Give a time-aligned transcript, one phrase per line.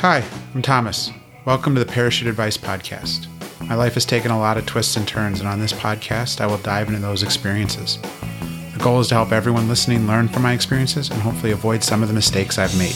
[0.00, 0.22] Hi,
[0.54, 1.10] I'm Thomas.
[1.44, 3.26] Welcome to the Parachute Advice Podcast.
[3.68, 6.46] My life has taken a lot of twists and turns, and on this podcast, I
[6.46, 7.98] will dive into those experiences.
[8.74, 12.00] The goal is to help everyone listening learn from my experiences and hopefully avoid some
[12.00, 12.94] of the mistakes I've made.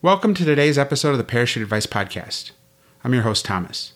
[0.00, 2.52] Welcome to today's episode of the Parachute Advice Podcast.
[3.04, 3.92] I'm your host, Thomas.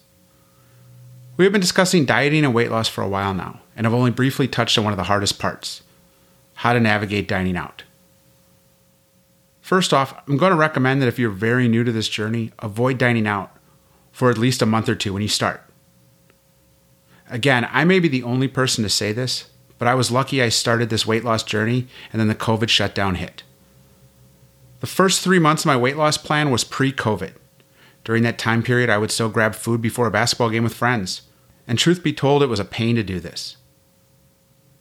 [1.36, 4.10] We have been discussing dieting and weight loss for a while now, and have only
[4.10, 5.82] briefly touched on one of the hardest parts
[6.60, 7.82] how to navigate dining out.
[9.60, 12.96] First off, I'm going to recommend that if you're very new to this journey, avoid
[12.96, 13.54] dining out
[14.10, 15.62] for at least a month or two when you start.
[17.28, 20.48] Again, I may be the only person to say this, but I was lucky I
[20.48, 23.42] started this weight loss journey and then the COVID shutdown hit.
[24.80, 27.32] The first three months of my weight loss plan was pre COVID.
[28.06, 31.22] During that time period, I would still grab food before a basketball game with friends.
[31.66, 33.56] And truth be told, it was a pain to do this.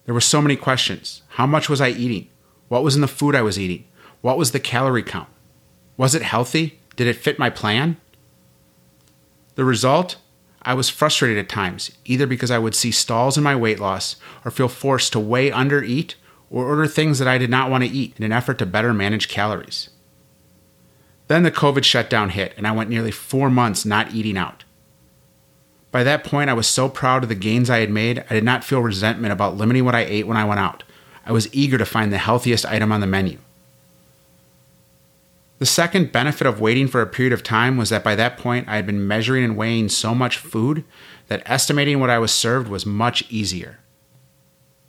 [0.06, 1.24] There were so many questions.
[1.30, 2.30] How much was I eating?
[2.68, 3.86] What was in the food I was eating?
[4.22, 5.28] What was the calorie count?
[5.98, 6.80] Was it healthy?
[6.96, 7.98] Did it fit my plan?
[9.56, 10.18] The result?
[10.62, 14.18] I was frustrated at times, either because I would see stalls in my weight loss
[14.46, 16.14] or feel forced to weigh under eat
[16.52, 18.94] or order things that I did not want to eat in an effort to better
[18.94, 19.90] manage calories.
[21.28, 24.64] Then the COVID shutdown hit, and I went nearly four months not eating out.
[25.92, 28.44] By that point, I was so proud of the gains I had made, I did
[28.44, 30.84] not feel resentment about limiting what I ate when I went out.
[31.26, 33.40] I was eager to find the healthiest item on the menu.
[35.58, 38.68] The second benefit of waiting for a period of time was that by that point
[38.68, 40.84] I had been measuring and weighing so much food
[41.28, 43.80] that estimating what I was served was much easier.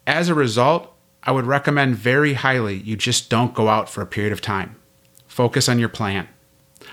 [0.06, 0.92] As a result,
[1.22, 4.75] I would recommend very highly you just don't go out for a period of time.
[5.36, 6.28] Focus on your plan.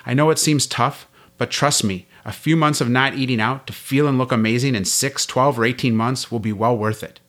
[0.06, 3.66] I know it seems tough, but trust me, a few months of not eating out
[3.68, 7.04] to feel and look amazing in 6, 12, or 18 months will be well worth
[7.04, 7.22] it.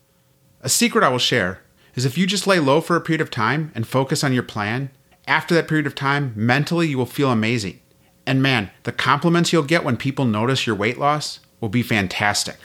[0.62, 1.60] A secret I will share
[1.94, 4.42] is if you just lay low for a period of time and focus on your
[4.42, 4.90] plan,
[5.28, 7.78] after that period of time, mentally you will feel amazing.
[8.26, 12.56] And man, the compliments you'll get when people notice your weight loss will be fantastic.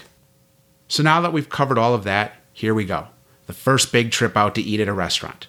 [0.87, 3.09] So now that we've covered all of that, here we go.
[3.45, 5.45] The first big trip out to eat at a restaurant.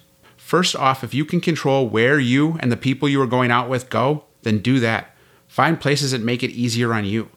[0.51, 3.69] First off, if you can control where you and the people you are going out
[3.69, 5.15] with go, then do that.
[5.47, 7.29] Find places that make it easier on you.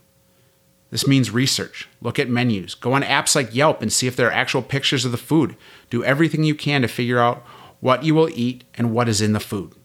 [0.89, 1.87] This means research.
[2.01, 2.73] Look at menus.
[2.73, 5.55] Go on apps like Yelp and see if there are actual pictures of the food.
[5.91, 7.45] Do everything you can to figure out
[7.81, 9.75] what you will eat and what is in the food.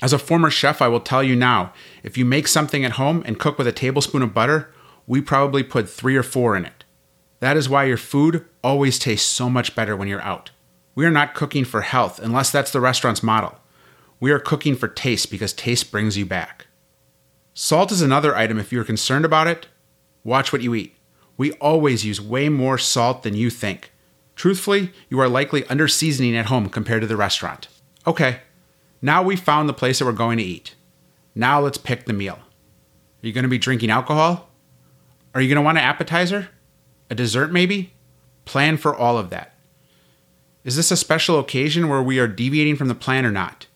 [0.00, 3.22] As a former chef, I will tell you now if you make something at home
[3.26, 4.72] and cook with a tablespoon of butter,
[5.06, 6.82] we probably put three or four in it.
[7.40, 10.50] That is why your food always tastes so much better when you're out.
[10.94, 13.58] We are not cooking for health unless that's the restaurant's model.
[14.20, 16.66] We are cooking for taste because taste brings you back.
[17.52, 19.66] Salt is another item if you're concerned about it.
[20.22, 20.96] Watch what you eat.
[21.36, 23.92] We always use way more salt than you think.
[24.36, 27.68] Truthfully, you are likely under seasoning at home compared to the restaurant.
[28.06, 28.40] Okay,
[29.00, 30.74] now we've found the place that we're going to eat.
[31.34, 32.38] Now let's pick the meal.
[33.22, 34.48] Are you going to be drinking alcohol?
[35.34, 36.50] Are you going to want an appetizer?
[37.10, 37.92] A dessert, maybe?
[38.44, 39.53] Plan for all of that.
[40.64, 43.66] Is this a special occasion where we are deviating from the plan or not?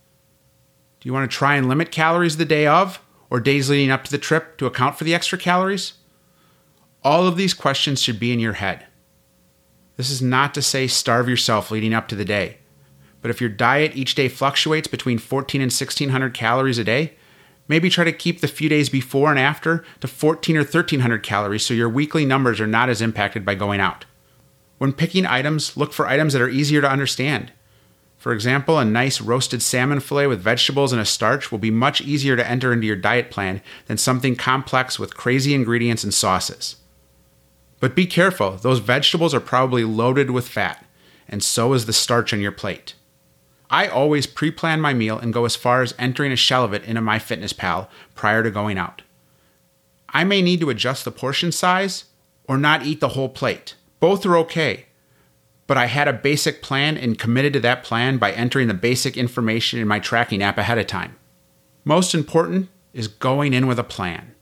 [1.01, 4.05] Do you want to try and limit calories the day of or days leading up
[4.05, 5.95] to the trip to account for the extra calories?
[7.05, 8.87] All of these questions should be in your head.
[9.97, 12.57] This is not to say starve yourself leading up to the day.
[13.21, 17.15] But if your diet each day fluctuates between 14 and 1600 calories a day,
[17.67, 21.67] maybe try to keep the few days before and after to 14 or 1300 calories
[21.67, 24.07] so your weekly numbers are not as impacted by going out.
[24.79, 27.53] When picking items, look for items that are easier to understand.
[28.17, 32.01] For example, a nice roasted salmon fillet with vegetables and a starch will be much
[32.01, 36.77] easier to enter into your diet plan than something complex with crazy ingredients and sauces.
[37.81, 40.85] But be careful, those vegetables are probably loaded with fat,
[41.29, 42.95] and so is the starch on your plate.
[43.71, 46.73] I always pre plan my meal and go as far as entering a shell of
[46.73, 49.03] it into MyFitnessPal prior to going out.
[50.09, 52.05] I may need to adjust the portion size
[52.45, 53.75] or not eat the whole plate.
[54.01, 54.87] Both are okay,
[55.67, 59.17] but I had a basic plan and committed to that plan by entering the basic
[59.17, 61.17] information in my tracking app ahead of time.
[61.85, 64.35] Most important is going in with a plan.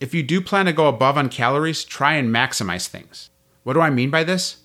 [0.00, 3.30] If you do plan to go above on calories, try and maximize things.
[3.64, 4.58] What do I mean by this?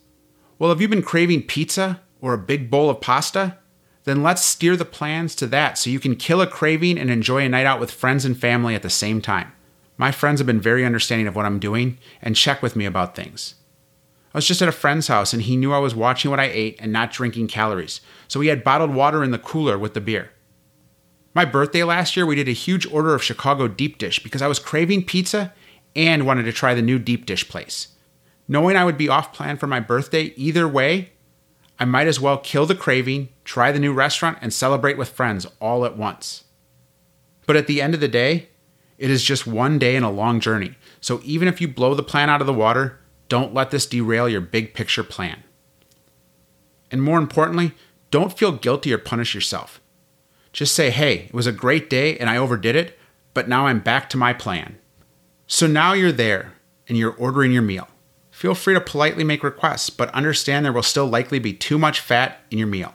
[0.60, 3.58] Well, have you been craving pizza or a big bowl of pasta?
[4.04, 7.46] Then let's steer the plans to that so you can kill a craving and enjoy
[7.46, 9.52] a night out with friends and family at the same time.
[9.98, 13.16] My friends have been very understanding of what I'm doing and check with me about
[13.16, 13.56] things.
[14.34, 16.46] I was just at a friend's house and he knew I was watching what I
[16.46, 20.02] ate and not drinking calories, so he had bottled water in the cooler with the
[20.02, 20.32] beer.
[21.36, 24.48] My birthday last year, we did a huge order of Chicago deep dish because I
[24.48, 25.54] was craving pizza
[25.96, 27.90] and wanted to try the new deep dish place.
[28.48, 31.12] Knowing I would be off plan for my birthday either way,
[31.80, 35.48] I might as well kill the craving, try the new restaurant, and celebrate with friends
[35.60, 36.44] all at once.
[37.46, 38.50] But at the end of the day,
[38.98, 40.76] it is just one day in a long journey.
[41.02, 43.00] So even if you blow the plan out of the water,
[43.30, 45.44] don't let this derail your big picture plan.
[46.92, 47.74] And more importantly,
[48.12, 49.82] don't feel guilty or punish yourself.
[50.52, 53.00] Just say, hey, it was a great day and I overdid it,
[53.34, 54.78] but now I'm back to my plan.
[55.48, 56.54] So now you're there
[56.88, 57.88] and you're ordering your meal.
[58.30, 62.00] Feel free to politely make requests, but understand there will still likely be too much
[62.00, 62.94] fat in your meal.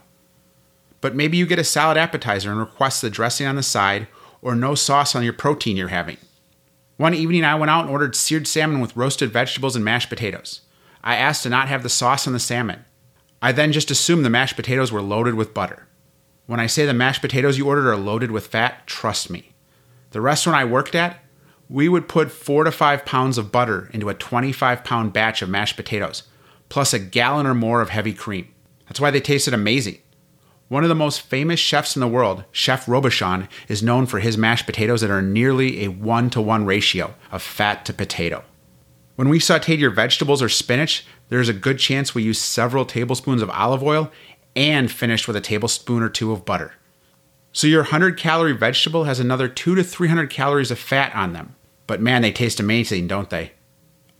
[1.00, 4.08] But maybe you get a salad appetizer and request the dressing on the side
[4.42, 6.16] or no sauce on your protein you're having.
[6.98, 10.62] One evening, I went out and ordered seared salmon with roasted vegetables and mashed potatoes.
[11.02, 12.84] I asked to not have the sauce on the salmon.
[13.40, 15.86] I then just assumed the mashed potatoes were loaded with butter.
[16.46, 19.52] When I say the mashed potatoes you ordered are loaded with fat, trust me.
[20.10, 21.20] The restaurant I worked at,
[21.68, 25.48] we would put four to five pounds of butter into a 25 pound batch of
[25.48, 26.24] mashed potatoes,
[26.68, 28.52] plus a gallon or more of heavy cream.
[28.88, 29.98] That's why they tasted amazing.
[30.68, 34.36] One of the most famous chefs in the world, Chef Robuchon, is known for his
[34.36, 38.44] mashed potatoes that are nearly a one to one ratio of fat to potato.
[39.16, 43.40] When we sauteed your vegetables or spinach, there's a good chance we used several tablespoons
[43.40, 44.12] of olive oil
[44.54, 46.74] and finished with a tablespoon or two of butter.
[47.50, 51.56] So your 100 calorie vegetable has another 2 to 300 calories of fat on them.
[51.86, 53.52] But man, they taste amazing, don't they?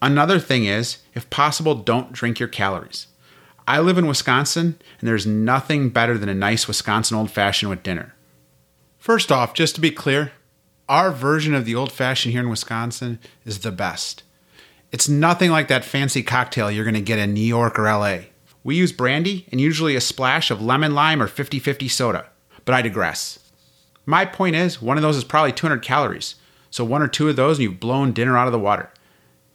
[0.00, 3.08] Another thing is, if possible, don't drink your calories.
[3.68, 7.82] I live in Wisconsin, and there's nothing better than a nice Wisconsin old fashioned with
[7.82, 8.14] dinner.
[8.96, 10.32] First off, just to be clear,
[10.88, 14.22] our version of the old fashioned here in Wisconsin is the best.
[14.90, 18.20] It's nothing like that fancy cocktail you're going to get in New York or LA.
[18.64, 22.24] We use brandy and usually a splash of lemon lime or 50 50 soda,
[22.64, 23.38] but I digress.
[24.06, 26.36] My point is, one of those is probably 200 calories,
[26.70, 28.90] so one or two of those and you've blown dinner out of the water.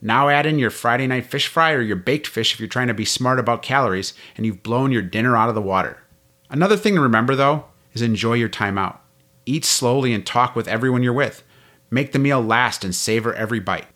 [0.06, 2.88] Now add in your Friday night fish fry or your baked fish if you're trying
[2.88, 6.02] to be smart about calories and you've blown your dinner out of the water.
[6.50, 7.64] Another thing to remember though
[7.94, 9.00] is enjoy your time out.
[9.46, 11.42] Eat slowly and talk with everyone you're with.
[11.90, 13.86] Make the meal last and savor every bite.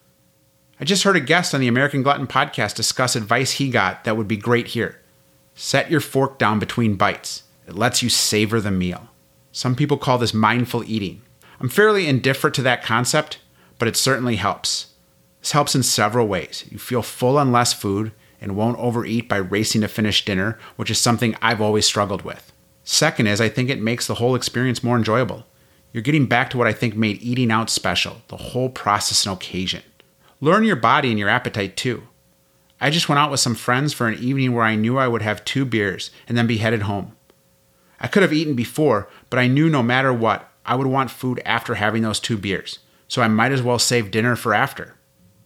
[0.81, 4.17] I just heard a guest on the American Glutton podcast discuss advice he got that
[4.17, 5.03] would be great here.
[5.55, 7.43] Set your fork down between bites.
[7.67, 9.09] It lets you savor the meal.
[9.53, 11.21] Some people call this mindful eating.
[11.61, 13.41] I'm fairly indifferent to that concept,
[13.79, 14.88] but it certainly helps.
[15.41, 16.65] This helps in several ways.
[16.71, 20.91] You feel full on less food and won't overeat by racing to finish dinner, which
[20.91, 22.53] is something I've always struggled with.
[22.85, 25.45] Second is, I think it makes the whole experience more enjoyable.
[25.93, 29.35] You're getting back to what I think made eating out special the whole process and
[29.35, 29.83] occasion.
[30.41, 32.05] Learn your body and your appetite too.
[32.81, 35.23] I just went out with some friends for an evening where I knew I would
[35.23, 37.17] have two beers and then be headed home.
[38.01, 41.41] I could have eaten before, but I knew no matter what, I would want food
[41.45, 44.95] after having those two beers, so I might as well save dinner for after.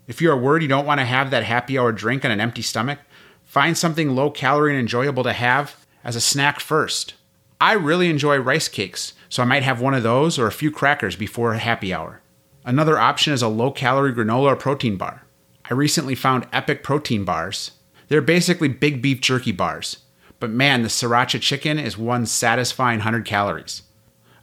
[0.06, 2.40] If you are worried you don't want to have that happy hour drink on an
[2.40, 2.98] empty stomach,
[3.44, 7.14] find something low calorie and enjoyable to have as a snack first.
[7.60, 10.72] I really enjoy rice cakes, so I might have one of those or a few
[10.72, 12.20] crackers before happy hour.
[12.64, 15.24] Another option is a low calorie granola or protein bar.
[15.70, 17.72] I recently found Epic protein bars.
[18.08, 19.98] They're basically big beef jerky bars,
[20.40, 23.82] but man, the sriracha chicken is one satisfying 100 calories.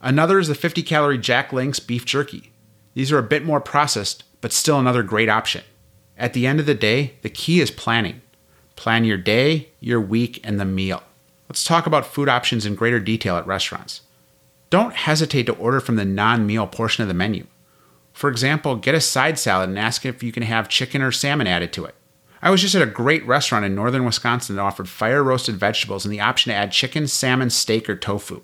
[0.02, 2.54] Another is the 50 calorie Jack Links beef jerky.
[2.94, 5.64] These are a bit more processed, but still another great option.
[6.18, 8.22] At the end of the day, the key is planning.
[8.76, 11.04] Plan your day, your week, and the meal.
[11.48, 14.02] Let's talk about food options in greater detail at restaurants.
[14.70, 17.48] Don't hesitate to order from the non meal portion of the menu.
[18.14, 21.48] For example, get a side salad and ask if you can have chicken or salmon
[21.48, 21.96] added to it.
[22.42, 26.06] I was just at a great restaurant in northern Wisconsin that offered fire roasted vegetables
[26.06, 28.42] and the option to add chicken, salmon, steak, or tofu.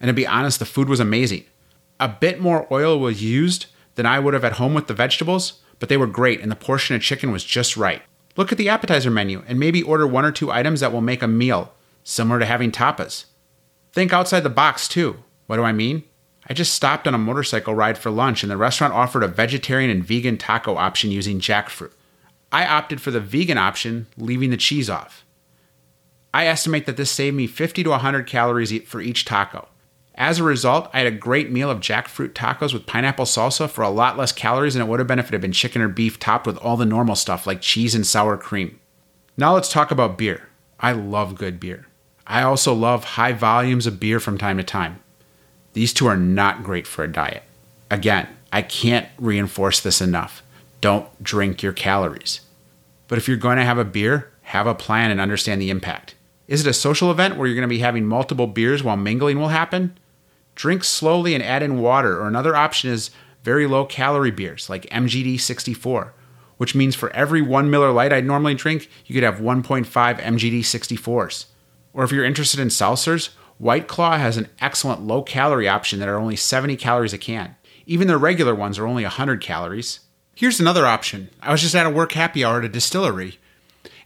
[0.00, 1.44] And to be honest, the food was amazing.
[2.00, 5.60] A bit more oil was used, than I would have at home with the vegetables,
[5.78, 8.02] but they were great and the portion of chicken was just right.
[8.36, 11.22] Look at the appetizer menu and maybe order one or two items that will make
[11.22, 11.72] a meal,
[12.02, 13.26] similar to having tapas.
[13.92, 15.22] Think outside the box too.
[15.46, 16.04] What do I mean?
[16.48, 19.90] I just stopped on a motorcycle ride for lunch and the restaurant offered a vegetarian
[19.90, 21.92] and vegan taco option using jackfruit.
[22.52, 25.24] I opted for the vegan option, leaving the cheese off.
[26.32, 29.68] I estimate that this saved me 50 to 100 calories for each taco.
[30.16, 33.82] As a result, I had a great meal of jackfruit tacos with pineapple salsa for
[33.82, 35.88] a lot less calories than it would have been if it had been chicken or
[35.88, 38.78] beef topped with all the normal stuff like cheese and sour cream.
[39.36, 40.48] Now let's talk about beer.
[40.78, 41.88] I love good beer.
[42.26, 45.00] I also love high volumes of beer from time to time.
[45.72, 47.42] These two are not great for a diet.
[47.90, 50.42] Again, I can't reinforce this enough.
[50.80, 52.40] Don't drink your calories.
[53.08, 56.14] But if you're going to have a beer, have a plan and understand the impact.
[56.46, 59.38] Is it a social event where you're going to be having multiple beers while mingling
[59.38, 59.98] will happen?
[60.54, 63.10] Drink slowly and add in water, or another option is
[63.42, 66.14] very low calorie beers like MGD 64,
[66.56, 70.60] which means for every one Miller Lite I'd normally drink, you could have 1.5 MGD
[70.60, 71.46] 64s.
[71.92, 76.08] Or if you're interested in seltzers, White Claw has an excellent low calorie option that
[76.08, 77.56] are only 70 calories a can.
[77.86, 80.00] Even their regular ones are only 100 calories.
[80.34, 81.30] Here's another option.
[81.40, 83.38] I was just at a work happy hour at a distillery,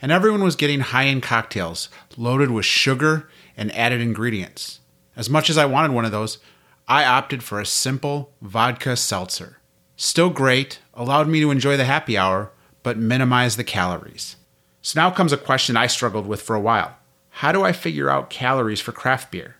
[0.03, 4.81] and everyone was getting high end cocktails loaded with sugar and added ingredients.
[5.19, 6.39] As much as I wanted one of those,
[6.87, 9.59] I opted for a simple vodka seltzer.
[9.97, 12.53] Still great, allowed me to enjoy the happy hour,
[12.85, 14.37] but minimize the calories.
[14.81, 16.97] So now comes a question I struggled with for a while.
[17.31, 19.57] How do I figure out calories for craft beer?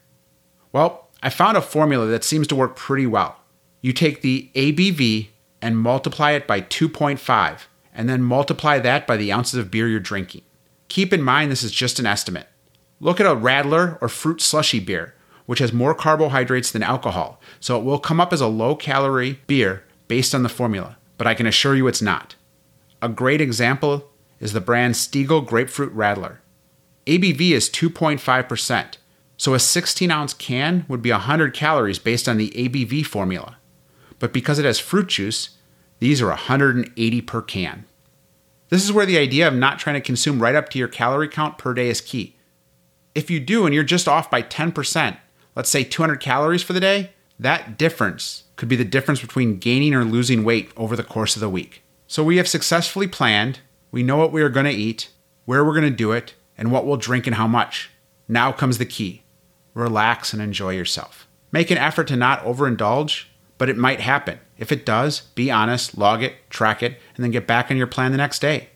[0.71, 3.41] Well, I found a formula that seems to work pretty well.
[3.81, 7.63] You take the ABV and multiply it by 2.5,
[7.93, 10.43] and then multiply that by the ounces of beer you're drinking.
[10.87, 12.47] Keep in mind this is just an estimate.
[13.01, 15.15] Look at a Radler or fruit slushy beer,
[15.49, 19.41] which has more carbohydrates than alcohol, so it will come up as a low calorie
[19.47, 22.35] beer based on the formula, but I can assure you it's not.
[23.01, 26.37] A great example is the brand Stiegl Grapefruit Radler.
[27.07, 28.99] ABV is 2.5%,
[29.39, 33.57] so a 16 ounce can would be 100 calories based on the ABV formula.
[34.19, 35.57] But because it has fruit juice,
[35.99, 37.87] these are 180 per can.
[38.69, 41.27] This is where the idea of not trying to consume right up to your calorie
[41.27, 42.37] count per day is key.
[43.15, 45.17] If you do and you're just off by 10%,
[45.59, 49.93] let's say 200 calories for the day, that difference could be the difference between gaining
[49.93, 51.83] or losing weight over the course of the week.
[52.07, 53.59] So we have successfully planned,
[53.91, 55.11] we know what we are going to eat,
[55.47, 57.91] where we're going to do it, and what we'll drink and how much.
[58.29, 59.25] Now comes the key
[59.75, 61.27] relax and enjoy yourself.
[61.51, 63.25] Make an effort to not overindulge,
[63.59, 64.39] but it might happen.
[64.59, 67.87] If it does, be honest, log it, track it, and then get back on your
[67.89, 68.69] plan the next day.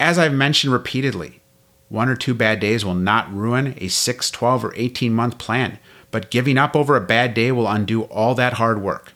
[0.00, 1.40] As I've mentioned repeatedly,
[1.88, 5.78] one or two bad days will not ruin a 6, 12, or 18 month plan,
[6.10, 9.12] but giving up over a bad day will undo all that hard work.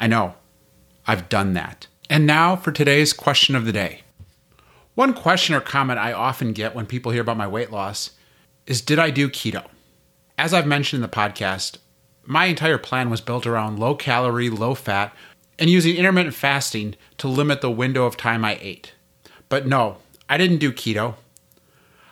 [0.00, 0.34] I know.
[1.06, 1.86] I've done that.
[2.10, 4.02] And now for today's question of the day.
[4.94, 8.10] One question or comment I often get when people hear about my weight loss
[8.66, 9.64] is Did I do keto?
[10.36, 11.78] As I've mentioned in the podcast,
[12.24, 15.14] my entire plan was built around low calorie, low fat,
[15.58, 18.92] and using intermittent fasting to limit the window of time I ate.
[19.48, 19.96] But no,
[20.28, 21.14] I didn't do keto.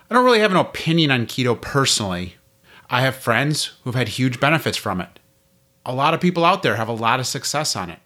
[0.09, 2.35] I don't really have an opinion on keto personally.
[2.89, 5.19] I have friends who've had huge benefits from it.
[5.85, 7.99] A lot of people out there have a lot of success on it.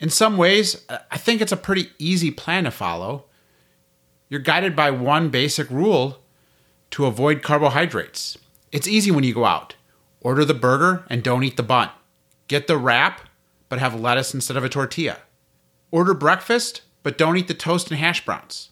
[0.00, 3.24] In some ways, I think it's a pretty easy plan to follow.
[4.28, 6.20] You're guided by one basic rule
[6.92, 8.38] to avoid carbohydrates.
[8.72, 9.74] It's easy when you go out.
[10.20, 11.90] Order the burger and don't eat the bun.
[12.48, 13.20] Get the wrap,
[13.68, 15.18] but have lettuce instead of a tortilla.
[15.90, 18.70] Order breakfast, but don't eat the toast and hash browns.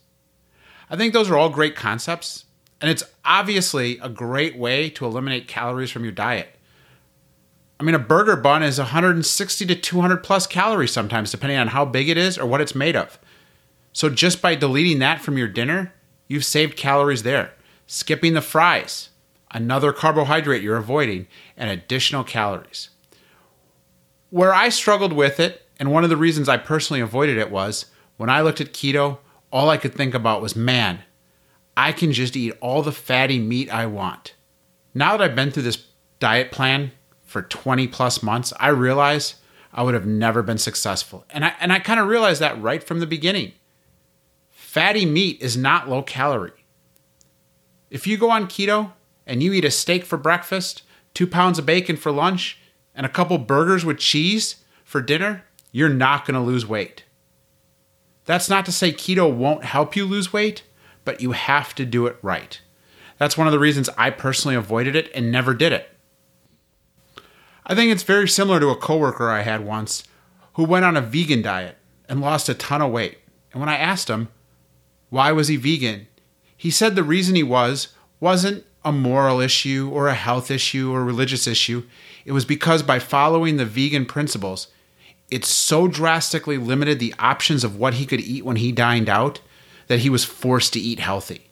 [0.89, 2.46] I think those are all great concepts,
[2.81, 6.49] and it's obviously a great way to eliminate calories from your diet.
[7.79, 11.85] I mean, a burger bun is 160 to 200 plus calories sometimes, depending on how
[11.85, 13.19] big it is or what it's made of.
[13.93, 15.93] So just by deleting that from your dinner,
[16.29, 17.53] you've saved calories there.
[17.87, 19.11] Skipping the fries,
[19.51, 22.91] another carbohydrate you're avoiding, and additional calories.
[24.31, 27.87] Where I struggled with it, and one of the reasons I personally avoided it was
[28.17, 29.19] when I looked at keto,
[29.53, 31.01] all I could think about was man,
[31.77, 34.35] I can just eat all the fatty meat I want.
[34.95, 35.87] Now that I've been through this
[36.21, 36.93] diet plan
[37.23, 39.35] for 20 plus months, I realize
[39.73, 41.27] I would have never been successful.
[41.31, 43.53] And I, and I kind of realized that right from the beginning.
[44.49, 46.65] Fatty meat is not low calorie.
[47.91, 48.93] If you go on keto
[49.27, 52.59] and you eat a steak for breakfast, two pounds of bacon for lunch,
[52.95, 57.05] and a couple burgers with cheese for dinner, you're not going to lose weight.
[58.25, 60.63] That's not to say keto won't help you lose weight,
[61.07, 62.61] but you have to do it right.
[63.17, 65.89] That's one of the reasons I personally avoided it and never did it.
[67.65, 70.05] I think it's very similar to a coworker I had once
[70.55, 73.19] who went on a vegan diet and lost a ton of weight.
[73.53, 74.29] And when I asked him,
[75.09, 76.09] why was he vegan?
[76.57, 81.05] He said the reason he was wasn't a moral issue or a health issue or
[81.05, 81.85] religious issue.
[82.25, 84.69] It was because by following the vegan principles,
[85.31, 89.41] it so drastically limited the options of what he could eat when he dined out
[89.87, 91.51] that he was forced to eat healthy.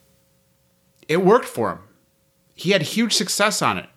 [1.09, 1.79] It worked for him.
[2.55, 3.89] He had huge success on it.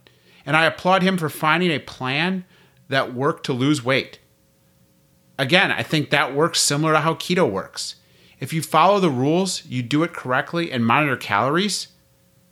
[0.46, 2.46] And I applaud him for finding a plan
[2.88, 4.20] that worked to lose weight.
[5.38, 7.96] Again, I think that works similar to how keto works.
[8.40, 11.90] If you follow the rules, you do it correctly, and monitor calories,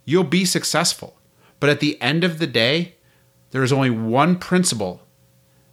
[0.04, 1.18] you'll be successful.
[1.58, 2.96] But at the end of the day,
[3.50, 5.02] there is only one principle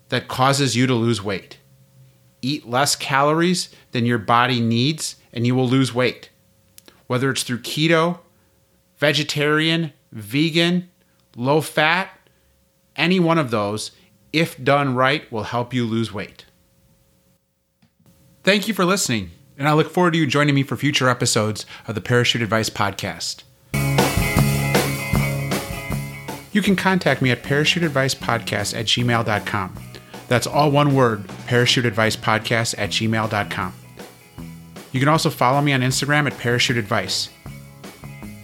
[0.09, 1.57] that causes you to lose weight
[2.45, 6.29] eat less calories than your body needs, and you will lose weight.
[7.07, 8.19] Whether it's through keto,
[8.97, 10.89] vegetarian, vegan,
[11.35, 12.09] low fat,
[12.95, 13.91] any one of those,
[14.31, 16.45] if done right, will help you lose weight.
[18.43, 21.65] Thank you for listening and I look forward to you joining me for future episodes
[21.87, 23.43] of the Parachute Advice Podcast.
[26.51, 29.92] you can contact me at parachuteadvicepodcast at gmail.com.
[30.27, 33.73] That's all one word, parachuteadvicepodcast at gmail.com.
[34.91, 37.29] You can also follow me on Instagram at parachuteadvice.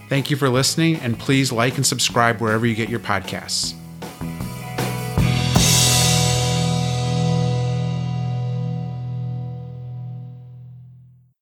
[0.10, 3.76] Thank you for listening, and please like and subscribe wherever you get your podcasts.